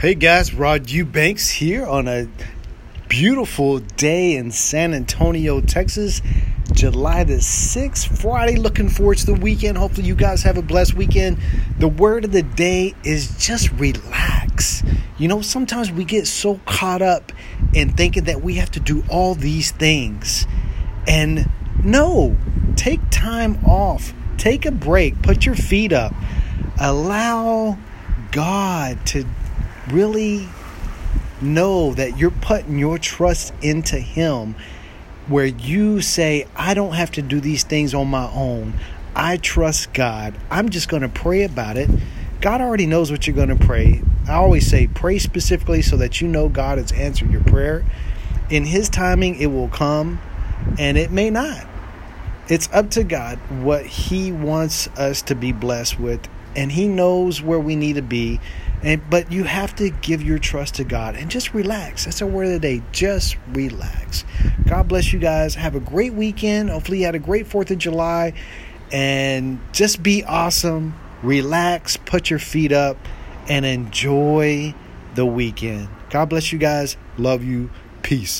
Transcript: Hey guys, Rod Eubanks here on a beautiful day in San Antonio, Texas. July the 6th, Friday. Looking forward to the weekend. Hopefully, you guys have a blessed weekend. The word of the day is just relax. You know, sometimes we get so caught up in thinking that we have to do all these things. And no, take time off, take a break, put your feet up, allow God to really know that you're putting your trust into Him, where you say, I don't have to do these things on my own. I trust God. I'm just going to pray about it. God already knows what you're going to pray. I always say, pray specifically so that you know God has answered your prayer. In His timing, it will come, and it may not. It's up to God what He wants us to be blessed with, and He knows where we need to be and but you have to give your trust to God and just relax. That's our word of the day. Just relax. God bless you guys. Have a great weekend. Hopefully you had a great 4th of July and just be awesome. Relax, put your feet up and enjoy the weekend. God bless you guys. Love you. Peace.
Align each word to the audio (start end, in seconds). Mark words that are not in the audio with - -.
Hey 0.00 0.14
guys, 0.14 0.54
Rod 0.54 0.88
Eubanks 0.88 1.50
here 1.50 1.84
on 1.84 2.08
a 2.08 2.26
beautiful 3.10 3.80
day 3.80 4.34
in 4.34 4.50
San 4.50 4.94
Antonio, 4.94 5.60
Texas. 5.60 6.22
July 6.72 7.24
the 7.24 7.34
6th, 7.34 8.18
Friday. 8.18 8.56
Looking 8.56 8.88
forward 8.88 9.18
to 9.18 9.26
the 9.26 9.34
weekend. 9.34 9.76
Hopefully, 9.76 10.06
you 10.06 10.14
guys 10.14 10.42
have 10.42 10.56
a 10.56 10.62
blessed 10.62 10.94
weekend. 10.94 11.36
The 11.78 11.88
word 11.88 12.24
of 12.24 12.32
the 12.32 12.42
day 12.42 12.94
is 13.04 13.36
just 13.36 13.70
relax. 13.72 14.82
You 15.18 15.28
know, 15.28 15.42
sometimes 15.42 15.92
we 15.92 16.06
get 16.06 16.26
so 16.26 16.58
caught 16.64 17.02
up 17.02 17.30
in 17.74 17.92
thinking 17.92 18.24
that 18.24 18.40
we 18.40 18.54
have 18.54 18.70
to 18.70 18.80
do 18.80 19.04
all 19.10 19.34
these 19.34 19.70
things. 19.70 20.46
And 21.06 21.50
no, 21.84 22.38
take 22.74 23.02
time 23.10 23.62
off, 23.66 24.14
take 24.38 24.64
a 24.64 24.72
break, 24.72 25.20
put 25.20 25.44
your 25.44 25.56
feet 25.56 25.92
up, 25.92 26.14
allow 26.78 27.76
God 28.32 29.04
to 29.08 29.26
really 29.90 30.48
know 31.40 31.94
that 31.94 32.18
you're 32.18 32.30
putting 32.30 32.78
your 32.78 32.98
trust 32.98 33.52
into 33.62 33.96
Him, 33.96 34.54
where 35.26 35.46
you 35.46 36.00
say, 36.00 36.46
I 36.56 36.74
don't 36.74 36.94
have 36.94 37.12
to 37.12 37.22
do 37.22 37.40
these 37.40 37.64
things 37.64 37.94
on 37.94 38.08
my 38.08 38.30
own. 38.32 38.74
I 39.14 39.36
trust 39.36 39.92
God. 39.92 40.34
I'm 40.50 40.68
just 40.68 40.88
going 40.88 41.02
to 41.02 41.08
pray 41.08 41.42
about 41.42 41.76
it. 41.76 41.90
God 42.40 42.60
already 42.60 42.86
knows 42.86 43.10
what 43.10 43.26
you're 43.26 43.36
going 43.36 43.56
to 43.56 43.66
pray. 43.66 44.02
I 44.28 44.34
always 44.34 44.66
say, 44.66 44.86
pray 44.86 45.18
specifically 45.18 45.82
so 45.82 45.96
that 45.98 46.20
you 46.20 46.28
know 46.28 46.48
God 46.48 46.78
has 46.78 46.92
answered 46.92 47.30
your 47.30 47.42
prayer. 47.44 47.84
In 48.48 48.64
His 48.64 48.88
timing, 48.88 49.36
it 49.36 49.46
will 49.46 49.68
come, 49.68 50.20
and 50.78 50.96
it 50.96 51.10
may 51.10 51.30
not. 51.30 51.66
It's 52.48 52.68
up 52.72 52.90
to 52.90 53.04
God 53.04 53.38
what 53.62 53.86
He 53.86 54.32
wants 54.32 54.88
us 54.98 55.22
to 55.22 55.34
be 55.34 55.52
blessed 55.52 56.00
with, 56.00 56.28
and 56.56 56.72
He 56.72 56.88
knows 56.88 57.42
where 57.42 57.60
we 57.60 57.76
need 57.76 57.94
to 57.94 58.02
be 58.02 58.40
and 58.82 59.02
but 59.10 59.30
you 59.30 59.44
have 59.44 59.74
to 59.76 59.90
give 59.90 60.22
your 60.22 60.38
trust 60.38 60.76
to 60.76 60.84
God 60.84 61.16
and 61.16 61.30
just 61.30 61.54
relax. 61.54 62.04
That's 62.04 62.22
our 62.22 62.28
word 62.28 62.46
of 62.46 62.52
the 62.52 62.58
day. 62.60 62.82
Just 62.92 63.36
relax. 63.52 64.24
God 64.66 64.88
bless 64.88 65.12
you 65.12 65.18
guys. 65.18 65.54
Have 65.54 65.74
a 65.74 65.80
great 65.80 66.14
weekend. 66.14 66.70
Hopefully 66.70 67.00
you 67.00 67.06
had 67.06 67.14
a 67.14 67.20
great 67.20 67.46
4th 67.46 67.70
of 67.70 67.78
July 67.78 68.32
and 68.92 69.60
just 69.72 70.02
be 70.02 70.24
awesome. 70.24 70.98
Relax, 71.22 71.96
put 71.96 72.30
your 72.30 72.38
feet 72.38 72.72
up 72.72 72.96
and 73.48 73.66
enjoy 73.66 74.74
the 75.14 75.26
weekend. 75.26 75.88
God 76.10 76.28
bless 76.28 76.52
you 76.52 76.58
guys. 76.58 76.96
Love 77.18 77.44
you. 77.44 77.70
Peace. 78.02 78.38